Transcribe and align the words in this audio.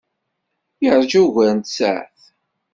Yeṛja 0.83 1.19
ugar 1.25 1.51
n 1.57 1.59
tsaɛet. 1.61 2.19